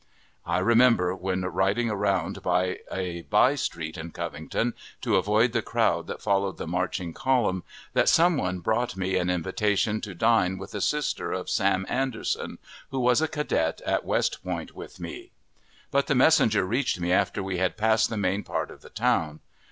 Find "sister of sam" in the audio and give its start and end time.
10.81-11.85